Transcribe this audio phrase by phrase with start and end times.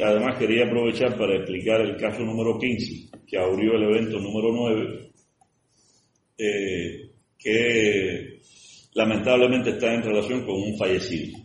[0.00, 5.10] Además quería aprovechar para explicar el caso número 15, que abrió el evento número 9,
[6.38, 8.40] eh, que
[8.94, 11.38] lamentablemente está en relación con un fallecido.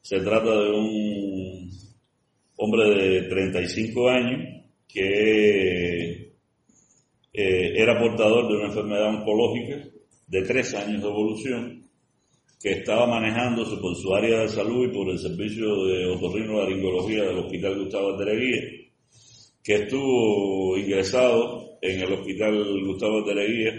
[0.00, 1.70] Se trata de un
[2.56, 6.34] hombre de 35 años que
[7.32, 9.88] eh, era portador de una enfermedad oncológica
[10.28, 11.85] de tres años de evolución
[12.60, 17.38] que estaba manejándose por su área de salud y por el servicio de otorrinolaringología del
[17.38, 18.62] Hospital Gustavo Tereguía,
[19.62, 23.74] que estuvo ingresado en el Hospital Gustavo Tereguía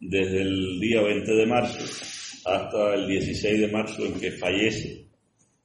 [0.00, 1.78] desde el día 20 de marzo
[2.44, 5.06] hasta el 16 de marzo en que fallece,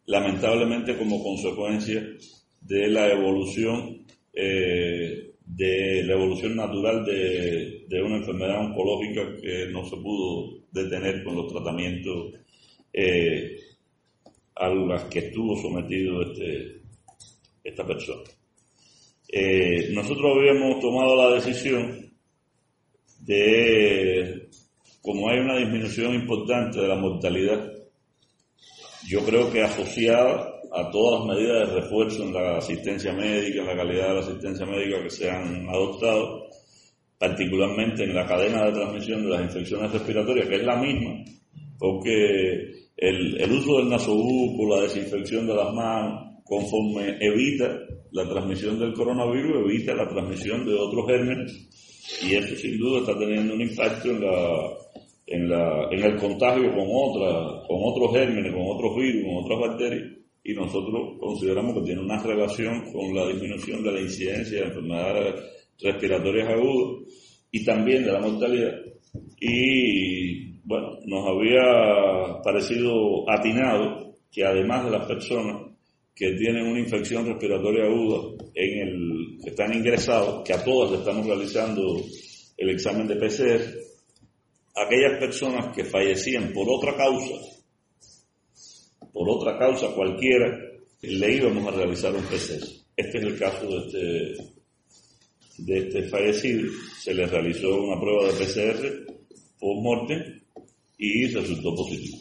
[0.06, 2.06] lamentablemente como consecuencia
[2.62, 9.86] de la evolución eh, de la evolución natural de, de, una enfermedad oncológica que no
[9.86, 12.34] se pudo detener con los tratamientos
[12.94, 13.58] eh,
[14.56, 16.82] a los que estuvo sometido este,
[17.64, 18.30] esta persona.
[19.28, 22.14] Eh, nosotros habíamos tomado la decisión
[23.22, 24.50] de,
[25.02, 27.72] como hay una disminución importante de la mortalidad,
[29.08, 33.68] yo creo que asociada a todas las medidas de refuerzo en la asistencia médica, en
[33.68, 36.48] la calidad de la asistencia médica que se han adoptado,
[37.18, 41.24] particularmente en la cadena de transmisión de las infecciones respiratorias, que es la misma,
[41.78, 47.80] porque el, el uso del nasobuco, la desinfección de las manos, conforme evita
[48.12, 51.70] la transmisión del coronavirus, evita la transmisión de otros gérmenes,
[52.22, 54.70] y eso sin duda está teniendo un impacto en la,
[55.28, 59.60] en, la, en el contagio con, otra, con otros gérmenes, con otros virus, con otras
[59.70, 60.12] bacterias,
[60.44, 65.42] y nosotros consideramos que tiene una relación con la disminución de la incidencia de enfermedades
[65.82, 67.14] respiratorias agudas
[67.50, 68.74] y también de la mortalidad.
[69.40, 75.74] Y bueno, nos había parecido atinado que además de las personas
[76.16, 81.26] que tienen una infección respiratoria aguda en el que están ingresados, que a todas estamos
[81.26, 82.02] realizando
[82.58, 83.62] el examen de PCR,
[84.76, 87.36] aquellas personas que fallecían por otra causa,
[89.12, 90.60] por otra causa cualquiera,
[91.02, 92.66] le íbamos a realizar un PCR.
[92.96, 96.72] Este es el caso de este, de este fallecido.
[97.00, 99.14] Se le realizó una prueba de PCR
[99.60, 100.43] por muerte
[100.98, 102.18] y resultó positivo.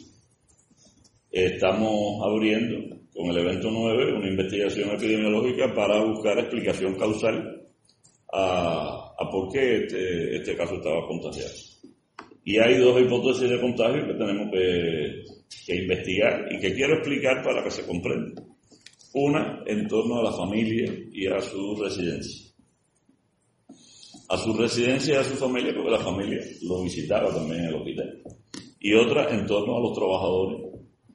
[1.31, 7.63] Estamos abriendo con el evento 9 una investigación epidemiológica para buscar explicación causal
[8.31, 11.53] a, por qué este, este caso estaba contagiado.
[12.43, 15.23] Y hay dos hipótesis de contagio que tenemos que
[15.75, 18.43] investigar y que quiero explicar para que se comprenda.
[19.13, 22.51] Una en torno a la familia y a su residencia.
[24.29, 27.75] A su residencia y a su familia, porque la familia lo visitaba también en el
[27.75, 28.23] hospital.
[28.83, 30.59] Y otra en torno a los trabajadores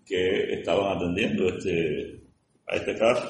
[0.06, 2.18] que estaban atendiendo este,
[2.66, 3.28] a este caso,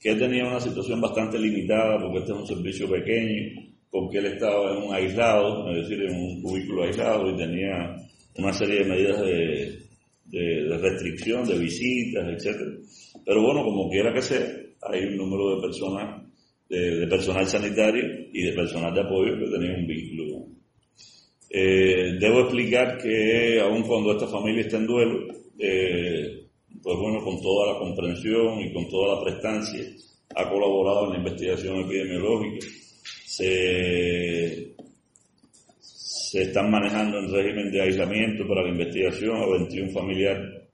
[0.00, 4.72] que tenía una situación bastante limitada, porque este es un servicio pequeño, porque él estaba
[4.72, 7.94] en un aislado, es decir, en un cubículo aislado y tenía
[8.38, 9.78] una serie de medidas de,
[10.24, 12.72] de, restricción de visitas, etcétera.
[13.24, 14.48] Pero bueno, como quiera que sea,
[14.82, 16.26] hay un número de personas,
[16.68, 20.59] de, personal sanitario y de personal de apoyo que tenían un vínculo.
[21.52, 25.26] Eh, debo explicar que aun cuando esta familia está en duelo,
[25.58, 26.46] eh,
[26.80, 29.84] pues bueno, con toda la comprensión y con toda la prestancia,
[30.36, 32.66] ha colaborado en la investigación epidemiológica.
[33.26, 34.74] Se,
[35.80, 40.69] se están manejando en régimen de aislamiento para la investigación a 21 familiares